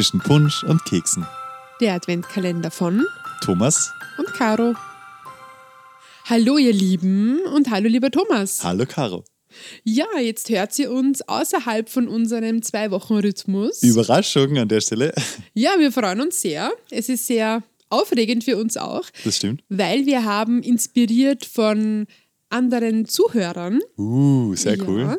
zwischen 0.00 0.20
Punsch 0.20 0.64
und 0.64 0.82
Keksen. 0.86 1.26
Der 1.82 1.92
Adventkalender 1.92 2.70
von 2.70 3.04
Thomas. 3.42 3.92
und 4.16 4.32
Caro. 4.32 4.72
Hallo 6.24 6.56
ihr 6.56 6.72
Lieben 6.72 7.38
und 7.54 7.68
hallo 7.70 7.86
lieber 7.86 8.10
Thomas. 8.10 8.64
Hallo 8.64 8.86
Caro. 8.86 9.24
Ja, 9.84 10.06
jetzt 10.18 10.48
hört 10.48 10.72
sie 10.72 10.86
uns 10.86 11.20
außerhalb 11.28 11.90
von 11.90 12.08
unserem 12.08 12.62
Zwei-Wochen-Rhythmus. 12.62 13.82
Überraschung 13.82 14.56
an 14.56 14.68
der 14.68 14.80
Stelle. 14.80 15.12
Ja, 15.52 15.72
wir 15.78 15.92
freuen 15.92 16.22
uns 16.22 16.40
sehr. 16.40 16.72
Es 16.90 17.10
ist 17.10 17.26
sehr 17.26 17.62
aufregend 17.90 18.42
für 18.44 18.56
uns 18.56 18.78
auch, 18.78 19.04
Das 19.24 19.36
stimmt. 19.36 19.62
weil 19.68 20.06
wir 20.06 20.24
haben 20.24 20.62
inspiriert 20.62 21.44
von 21.44 22.06
anderen 22.48 23.04
Zuhörern 23.04 23.80
Uh, 23.98 24.54
sehr 24.56 24.78
ja, 24.78 24.84
cool. 24.88 25.18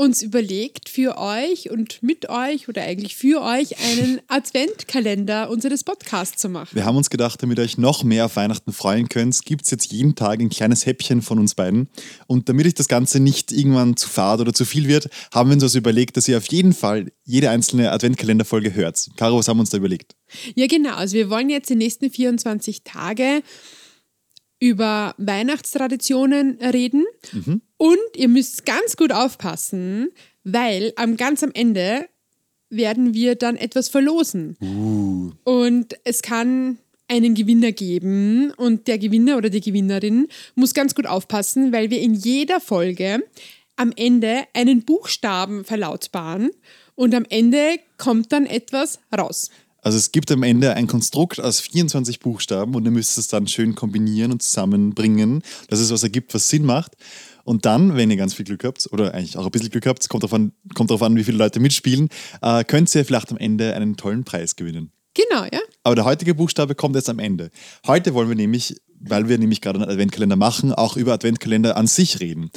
Uns 0.00 0.22
überlegt, 0.22 0.88
für 0.88 1.18
euch 1.18 1.70
und 1.70 2.02
mit 2.02 2.30
euch 2.30 2.70
oder 2.70 2.82
eigentlich 2.82 3.16
für 3.16 3.42
euch 3.42 3.78
einen 3.78 4.18
Adventkalender 4.28 5.50
unseres 5.50 5.84
Podcasts 5.84 6.40
zu 6.40 6.48
machen. 6.48 6.70
Wir 6.72 6.86
haben 6.86 6.96
uns 6.96 7.10
gedacht, 7.10 7.42
damit 7.42 7.58
ihr 7.58 7.64
euch 7.64 7.76
noch 7.76 8.02
mehr 8.02 8.24
auf 8.24 8.36
Weihnachten 8.36 8.72
freuen 8.72 9.10
könnt, 9.10 9.44
gibt 9.44 9.64
es 9.64 9.70
jetzt 9.70 9.92
jeden 9.92 10.14
Tag 10.14 10.40
ein 10.40 10.48
kleines 10.48 10.86
Häppchen 10.86 11.20
von 11.20 11.38
uns 11.38 11.54
beiden. 11.54 11.90
Und 12.26 12.48
damit 12.48 12.66
euch 12.66 12.72
das 12.72 12.88
Ganze 12.88 13.20
nicht 13.20 13.52
irgendwann 13.52 13.94
zu 13.94 14.08
fad 14.08 14.40
oder 14.40 14.54
zu 14.54 14.64
viel 14.64 14.88
wird, 14.88 15.10
haben 15.34 15.50
wir 15.50 15.54
uns 15.54 15.64
also 15.64 15.76
überlegt, 15.76 16.16
dass 16.16 16.26
ihr 16.28 16.38
auf 16.38 16.46
jeden 16.46 16.72
Fall 16.72 17.12
jede 17.24 17.50
einzelne 17.50 17.92
Adventkalenderfolge 17.92 18.72
hört. 18.72 19.06
Caro, 19.18 19.36
was 19.36 19.48
haben 19.48 19.58
wir 19.58 19.62
uns 19.62 19.70
da 19.70 19.76
überlegt? 19.76 20.16
Ja, 20.54 20.66
genau. 20.66 20.94
Also 20.94 21.14
wir 21.14 21.28
wollen 21.28 21.50
jetzt 21.50 21.68
die 21.68 21.76
nächsten 21.76 22.10
24 22.10 22.84
Tage 22.84 23.42
über 24.60 25.14
Weihnachtstraditionen 25.18 26.58
reden. 26.62 27.04
Und 27.78 27.98
ihr 28.14 28.28
müsst 28.28 28.66
ganz 28.66 28.96
gut 28.96 29.10
aufpassen, 29.10 30.10
weil 30.44 30.92
am 30.96 31.16
ganz 31.16 31.42
am 31.42 31.50
Ende 31.52 32.08
werden 32.68 33.14
wir 33.14 33.34
dann 33.34 33.56
etwas 33.56 33.88
verlosen. 33.88 34.56
Und 35.44 35.98
es 36.04 36.22
kann 36.22 36.78
einen 37.08 37.34
Gewinner 37.34 37.72
geben 37.72 38.52
und 38.52 38.86
der 38.86 38.98
Gewinner 38.98 39.36
oder 39.36 39.50
die 39.50 39.60
Gewinnerin 39.60 40.28
muss 40.54 40.74
ganz 40.74 40.94
gut 40.94 41.06
aufpassen, 41.06 41.72
weil 41.72 41.90
wir 41.90 42.00
in 42.00 42.14
jeder 42.14 42.60
Folge 42.60 43.24
am 43.74 43.92
Ende 43.96 44.44
einen 44.54 44.84
Buchstaben 44.84 45.64
verlautbaren 45.64 46.50
und 46.94 47.14
am 47.14 47.24
Ende 47.28 47.80
kommt 47.96 48.30
dann 48.30 48.46
etwas 48.46 49.00
raus. 49.16 49.50
Also 49.82 49.98
es 49.98 50.12
gibt 50.12 50.30
am 50.30 50.42
Ende 50.42 50.74
ein 50.74 50.86
Konstrukt 50.86 51.40
aus 51.40 51.60
24 51.60 52.20
Buchstaben 52.20 52.74
und 52.74 52.84
ihr 52.84 52.90
müsst 52.90 53.18
es 53.18 53.28
dann 53.28 53.46
schön 53.46 53.74
kombinieren 53.74 54.32
und 54.32 54.42
zusammenbringen, 54.42 55.42
dass 55.68 55.80
es 55.80 55.90
was 55.90 56.02
ergibt, 56.02 56.34
was 56.34 56.48
Sinn 56.48 56.64
macht. 56.64 56.96
Und 57.44 57.64
dann, 57.64 57.96
wenn 57.96 58.10
ihr 58.10 58.16
ganz 58.16 58.34
viel 58.34 58.44
Glück 58.44 58.64
habt, 58.64 58.88
oder 58.92 59.14
eigentlich 59.14 59.36
auch 59.36 59.44
ein 59.44 59.50
bisschen 59.50 59.70
Glück 59.70 59.86
habt, 59.86 60.08
kommt 60.08 60.22
darauf 60.22 60.34
an, 60.34 60.52
kommt 60.74 60.90
darauf 60.90 61.02
an 61.02 61.16
wie 61.16 61.24
viele 61.24 61.38
Leute 61.38 61.60
mitspielen, 61.60 62.08
äh, 62.42 62.64
könnt 62.64 62.94
ihr 62.94 63.04
vielleicht 63.04 63.30
am 63.30 63.38
Ende 63.38 63.74
einen 63.74 63.96
tollen 63.96 64.24
Preis 64.24 64.56
gewinnen. 64.56 64.92
Genau, 65.14 65.44
ja. 65.44 65.60
Aber 65.82 65.94
der 65.94 66.04
heutige 66.04 66.34
Buchstabe 66.34 66.74
kommt 66.74 66.94
erst 66.94 67.08
am 67.08 67.18
Ende. 67.18 67.50
Heute 67.86 68.14
wollen 68.14 68.28
wir 68.28 68.36
nämlich, 68.36 68.76
weil 69.00 69.28
wir 69.28 69.38
nämlich 69.38 69.60
gerade 69.60 69.80
einen 69.80 69.90
Adventkalender 69.90 70.36
machen, 70.36 70.72
auch 70.72 70.96
über 70.96 71.12
Adventkalender 71.14 71.76
an 71.76 71.86
sich 71.86 72.20
reden. 72.20 72.50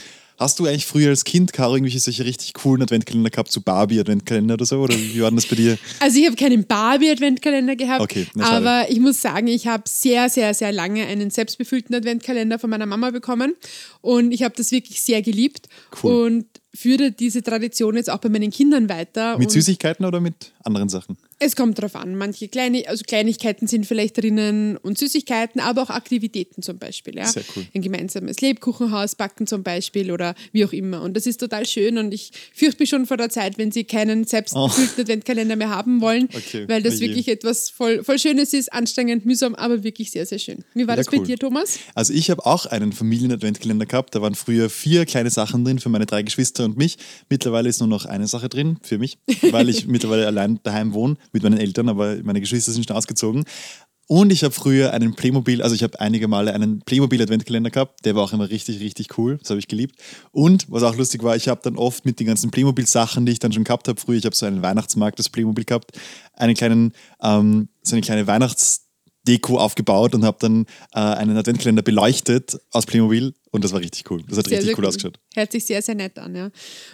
Hast 0.43 0.59
du 0.59 0.65
eigentlich 0.65 0.85
früher 0.85 1.07
als 1.07 1.23
Kind, 1.23 1.53
Caro, 1.53 1.75
irgendwelche 1.75 2.01
solche 2.01 2.25
richtig 2.25 2.53
coolen 2.53 2.81
Adventkalender 2.81 3.29
gehabt, 3.29 3.49
so 3.49 3.61
Barbie-Adventkalender 3.61 4.55
oder 4.55 4.65
so? 4.65 4.81
Oder 4.81 4.93
wie 4.93 5.21
war 5.21 5.29
denn 5.31 5.37
das 5.37 5.45
bei 5.45 5.55
dir? 5.55 5.77
Also 6.01 6.19
ich 6.19 6.25
habe 6.25 6.35
keinen 6.35 6.65
Barbie-Adventkalender 6.65 7.77
gehabt, 7.77 8.01
Okay, 8.01 8.27
na, 8.35 8.49
aber 8.49 8.91
ich 8.91 8.99
muss 8.99 9.21
sagen, 9.21 9.47
ich 9.47 9.67
habe 9.67 9.83
sehr, 9.87 10.29
sehr, 10.29 10.53
sehr 10.53 10.73
lange 10.73 11.05
einen 11.05 11.29
selbstbefüllten 11.29 11.95
Adventkalender 11.95 12.59
von 12.59 12.69
meiner 12.69 12.85
Mama 12.85 13.11
bekommen 13.11 13.55
und 14.01 14.33
ich 14.33 14.43
habe 14.43 14.53
das 14.57 14.73
wirklich 14.73 15.01
sehr 15.01 15.21
geliebt 15.21 15.69
Cool. 16.03 16.25
und 16.25 16.45
führe 16.73 17.11
diese 17.11 17.41
Tradition 17.41 17.95
jetzt 17.95 18.09
auch 18.09 18.17
bei 18.17 18.27
meinen 18.27 18.51
Kindern 18.51 18.89
weiter. 18.89 19.37
Mit 19.37 19.49
Süßigkeiten 19.49 20.05
oder 20.05 20.19
mit 20.19 20.51
anderen 20.65 20.89
Sachen? 20.89 21.15
Es 21.45 21.57
kommt 21.57 21.81
drauf 21.81 21.95
an. 21.97 22.15
Manche 22.15 22.47
kleine, 22.47 22.87
also 22.87 23.03
Kleinigkeiten 23.05 23.67
sind 23.67 23.85
vielleicht 23.85 24.17
drinnen 24.17 24.77
und 24.77 24.97
Süßigkeiten, 24.97 25.59
aber 25.59 25.81
auch 25.83 25.89
Aktivitäten 25.89 26.61
zum 26.61 26.77
Beispiel. 26.77 27.15
Ja? 27.17 27.27
Sehr 27.27 27.43
cool. 27.55 27.65
Ein 27.75 27.81
gemeinsames 27.81 28.39
Lebkuchenhaus 28.39 29.15
backen 29.15 29.45
zum 29.45 29.61
Beispiel 29.61 30.11
oder 30.11 30.35
wie 30.53 30.63
auch 30.63 30.71
immer. 30.71 31.01
Und 31.01 31.17
das 31.17 31.25
ist 31.27 31.39
total 31.39 31.65
schön 31.65 31.97
und 31.97 32.13
ich 32.13 32.31
fürchte 32.53 32.81
mich 32.81 32.89
schon 32.89 33.05
vor 33.05 33.17
der 33.17 33.29
Zeit, 33.29 33.57
wenn 33.57 33.71
sie 33.73 33.83
keinen 33.83 34.23
selbstbefüllten 34.23 35.01
Adventkalender 35.01 35.55
mehr 35.57 35.69
haben 35.69 35.99
wollen, 36.01 36.29
Oh. 36.33 36.37
Okay, 36.37 36.67
weil 36.69 36.81
das 36.81 36.93
oje. 36.95 37.01
wirklich 37.09 37.27
etwas 37.27 37.69
voll, 37.69 38.03
voll 38.03 38.17
Schönes 38.19 38.53
ist, 38.53 38.71
anstrengend, 38.71 39.25
mühsam, 39.25 39.53
aber 39.55 39.83
wirklich 39.83 40.11
sehr, 40.11 40.25
sehr 40.25 40.39
schön. 40.39 40.63
Wie 40.73 40.87
war 40.87 40.93
Ja, 40.93 40.97
das 41.03 41.07
bei 41.07 41.17
cool. 41.17 41.25
dir, 41.25 41.37
Thomas? 41.37 41.77
Also 41.95 42.13
ich 42.13 42.29
habe 42.29 42.45
auch 42.45 42.65
einen 42.67 42.93
Familien-Adventkalender 42.93 43.85
gehabt. 43.85 44.15
Da 44.15 44.21
waren 44.21 44.35
früher 44.35 44.69
vier 44.69 45.05
kleine 45.05 45.29
Sachen 45.29 45.65
drin 45.65 45.79
für 45.79 45.89
meine 45.89 46.05
drei 46.05 46.21
Geschwister 46.23 46.63
und 46.65 46.77
mich. 46.77 46.97
Mittlerweile 47.29 47.67
ist 47.69 47.79
nur 47.79 47.89
noch 47.89 48.05
eine 48.05 48.27
Sache 48.27 48.47
drin 48.49 48.77
für 48.81 48.97
mich, 48.97 49.17
weil 49.51 49.69
ich 49.69 49.87
mittlerweile 49.87 50.25
allein 50.27 50.59
daheim 50.63 50.93
wohne 50.93 51.17
mit 51.33 51.43
meinen 51.43 51.57
Eltern, 51.57 51.89
aber 51.89 52.17
meine 52.23 52.39
Geschwister 52.39 52.71
sind 52.71 52.87
schon 52.87 52.95
ausgezogen. 52.95 53.43
Und 54.07 54.31
ich 54.33 54.43
habe 54.43 54.53
früher 54.53 54.91
einen 54.91 55.15
Playmobil, 55.15 55.61
also 55.61 55.75
ich 55.75 55.81
habe 55.81 55.99
einige 55.99 56.27
Male 56.27 56.53
einen 56.53 56.81
Playmobil-Adventkalender 56.81 57.69
gehabt, 57.69 58.05
der 58.05 58.15
war 58.15 58.23
auch 58.23 58.33
immer 58.33 58.49
richtig, 58.49 58.81
richtig 58.81 59.17
cool. 59.17 59.37
Das 59.37 59.49
habe 59.49 59.59
ich 59.59 59.67
geliebt. 59.67 59.95
Und 60.31 60.69
was 60.69 60.83
auch 60.83 60.95
lustig 60.95 61.23
war, 61.23 61.35
ich 61.37 61.47
habe 61.47 61.61
dann 61.63 61.77
oft 61.77 62.03
mit 62.03 62.19
den 62.19 62.27
ganzen 62.27 62.51
Playmobil-Sachen, 62.51 63.25
die 63.25 63.31
ich 63.31 63.39
dann 63.39 63.53
schon 63.53 63.63
gehabt 63.63 63.87
habe, 63.87 63.99
früher, 63.99 64.17
ich 64.17 64.25
habe 64.25 64.35
so 64.35 64.45
einen 64.45 64.61
Weihnachtsmarkt, 64.61 65.19
das 65.19 65.29
Playmobil 65.29 65.63
gehabt, 65.63 65.91
einen 66.33 66.53
kleinen, 66.53 66.91
ähm, 67.21 67.69
so 67.81 67.95
eine 67.95 68.01
kleine 68.01 68.27
Weihnachtsdeko 68.27 69.57
aufgebaut 69.57 70.13
und 70.15 70.25
habe 70.25 70.37
dann 70.41 70.65
äh, 70.93 70.99
einen 70.99 71.37
Adventkalender 71.37 71.81
beleuchtet 71.81 72.59
aus 72.71 72.85
Playmobil 72.85 73.33
und 73.51 73.63
das 73.63 73.71
war 73.71 73.79
richtig 73.79 74.11
cool. 74.11 74.21
Das 74.27 74.37
hat 74.37 74.47
Sehr, 74.47 74.57
richtig 74.57 74.75
sehr 74.75 74.79
cool, 74.79 74.85
ausgeschaut. 74.87 75.19
Hört 75.33 75.51
sich 75.51 75.65
sehr, 75.65 75.81
sehr 75.81 75.95
nett 75.95 76.19
an, 76.19 76.35
ja. 76.35 76.51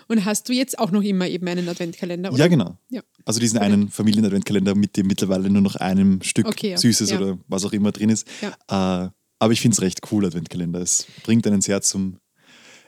Und 0.07 0.25
hast 0.25 0.47
du 0.47 0.53
jetzt 0.53 0.77
auch 0.77 0.91
noch 0.91 1.01
immer 1.01 1.27
eben 1.27 1.47
einen 1.47 1.67
Adventkalender, 1.67 2.31
oder? 2.31 2.39
Ja, 2.39 2.47
genau. 2.47 2.77
Ja. 2.89 3.01
Also 3.29 3.39
diesen 3.39 3.59
einen 3.59 3.89
Familien-Adventkalender 3.89 4.73
mit 4.73 4.97
dem 4.97 5.05
mittlerweile 5.05 5.51
nur 5.51 5.61
noch 5.61 5.75
einem 5.75 6.19
Stück 6.23 6.47
Okay, 6.47 6.71
ja. 6.71 6.77
Süßes 6.77 7.11
Ja. 7.11 7.19
oder 7.19 7.37
was 7.47 7.63
auch 7.63 7.73
immer 7.73 7.91
drin 7.91 8.09
ist. 8.09 8.27
Äh, 8.41 8.49
aber 8.69 9.51
ich 9.51 9.61
finde 9.61 9.75
es 9.75 9.81
recht 9.83 9.99
cool, 10.11 10.25
Adventkalender. 10.25 10.79
Es 10.81 11.05
bringt 11.21 11.45
einen 11.45 11.61
sehr 11.61 11.79
zum. 11.83 12.17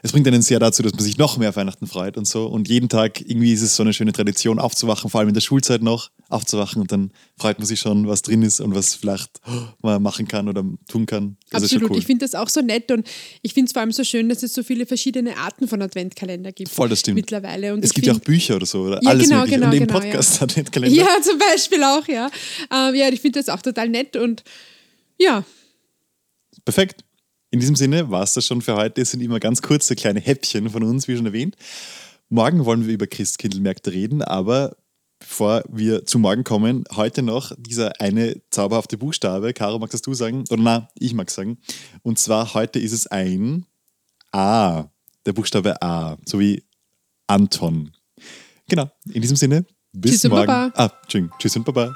Es 0.02 0.10
bringt 0.10 0.26
einen 0.26 0.42
sehr 0.42 0.58
dazu, 0.58 0.82
dass 0.82 0.94
man 0.94 1.04
sich 1.04 1.16
noch 1.16 1.36
mehr 1.36 1.50
auf 1.50 1.54
Weihnachten 1.54 1.86
freut 1.86 2.16
und 2.16 2.26
so. 2.26 2.46
Und 2.46 2.68
jeden 2.68 2.88
Tag 2.88 3.20
irgendwie 3.20 3.52
ist 3.52 3.62
es 3.62 3.76
so 3.76 3.84
eine 3.84 3.92
schöne 3.92 4.10
Tradition, 4.10 4.58
aufzuwachen, 4.58 5.10
vor 5.10 5.20
allem 5.20 5.28
in 5.28 5.34
der 5.34 5.42
Schulzeit 5.42 5.80
noch, 5.80 6.10
aufzuwachen 6.32 6.80
und 6.80 6.90
dann 6.90 7.12
freut 7.38 7.58
man 7.58 7.66
sich 7.66 7.80
schon, 7.80 8.06
was 8.08 8.22
drin 8.22 8.42
ist 8.42 8.60
und 8.60 8.74
was 8.74 8.94
vielleicht 8.94 9.40
man 9.82 10.02
machen 10.02 10.26
kann 10.28 10.48
oder 10.48 10.64
tun 10.88 11.06
kann. 11.06 11.36
Das 11.50 11.64
Absolut, 11.64 11.90
cool. 11.90 11.98
ich 11.98 12.06
finde 12.06 12.24
das 12.24 12.34
auch 12.34 12.48
so 12.48 12.60
nett 12.60 12.90
und 12.90 13.06
ich 13.42 13.54
finde 13.54 13.66
es 13.66 13.72
vor 13.72 13.82
allem 13.82 13.92
so 13.92 14.04
schön, 14.04 14.28
dass 14.28 14.42
es 14.42 14.54
so 14.54 14.62
viele 14.62 14.86
verschiedene 14.86 15.36
Arten 15.36 15.68
von 15.68 15.82
Adventkalender 15.82 16.52
gibt. 16.52 16.70
Voll, 16.70 16.88
das 16.88 17.00
stimmt. 17.00 17.16
Mittlerweile. 17.16 17.74
Und 17.74 17.84
es 17.84 17.92
gibt 17.92 18.06
ja 18.06 18.14
auch 18.14 18.20
Bücher 18.20 18.56
oder 18.56 18.66
so, 18.66 18.82
oder 18.82 19.00
Ja, 19.02 19.10
alles 19.10 19.28
genau, 19.28 19.40
mögliche. 19.40 19.58
genau, 19.58 19.70
und 19.70 19.76
eben 19.76 19.86
genau, 19.86 20.00
Podcast 20.00 20.36
ja. 20.36 20.42
Adventkalender. 20.42 20.96
Ja, 20.96 21.22
zum 21.22 21.38
Beispiel 21.38 21.82
auch, 21.84 22.08
ja. 22.08 22.30
Ähm, 22.72 22.94
ja, 22.94 23.08
ich 23.08 23.20
finde 23.20 23.38
das 23.40 23.48
auch 23.48 23.62
total 23.62 23.88
nett 23.88 24.16
und 24.16 24.42
ja, 25.18 25.44
Perfekt. 26.64 27.04
In 27.50 27.60
diesem 27.60 27.76
Sinne 27.76 28.10
war 28.10 28.22
es 28.22 28.34
das 28.34 28.46
schon 28.46 28.62
für 28.62 28.76
heute. 28.76 29.02
Es 29.02 29.10
sind 29.10 29.20
immer 29.20 29.40
ganz 29.40 29.60
kurze 29.60 29.94
kleine 29.94 30.20
Häppchen 30.20 30.70
von 30.70 30.82
uns, 30.84 31.06
wie 31.06 31.16
schon 31.16 31.26
erwähnt. 31.26 31.56
Morgen 32.28 32.64
wollen 32.64 32.86
wir 32.86 32.94
über 32.94 33.06
Christkindlmärkte 33.06 33.92
reden, 33.92 34.22
aber 34.22 34.76
bevor 35.28 35.62
wir 35.68 36.04
zu 36.04 36.18
morgen 36.18 36.44
kommen, 36.44 36.84
heute 36.94 37.22
noch 37.22 37.52
dieser 37.56 38.00
eine 38.00 38.40
zauberhafte 38.50 38.98
Buchstabe. 38.98 39.52
Caro, 39.52 39.78
magst 39.78 39.94
das 39.94 40.02
du 40.02 40.14
sagen? 40.14 40.44
Oder 40.50 40.62
na, 40.62 40.88
ich 40.98 41.14
mag 41.14 41.30
sagen. 41.30 41.58
Und 42.02 42.18
zwar 42.18 42.54
heute 42.54 42.78
ist 42.78 42.92
es 42.92 43.06
ein 43.06 43.66
A. 44.32 44.84
Der 45.24 45.32
Buchstabe 45.32 45.80
A, 45.80 46.16
so 46.26 46.40
wie 46.40 46.64
Anton. 47.28 47.92
Genau. 48.68 48.90
In 49.12 49.22
diesem 49.22 49.36
Sinne, 49.36 49.64
bis 49.92 50.12
Tschüss 50.12 50.24
und 50.24 50.30
morgen. 50.32 50.46
Baba. 50.46 50.72
Ah. 50.74 50.90
Tschüss 51.06 51.56
und 51.56 51.64
Baba. 51.64 51.94